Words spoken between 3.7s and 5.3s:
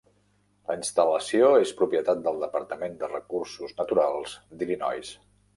naturals d'Illinois.